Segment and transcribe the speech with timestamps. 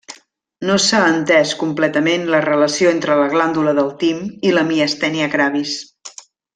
[0.69, 5.81] No s'ha entès completament la relació entre la glàndula del tim i la miastènia gravis.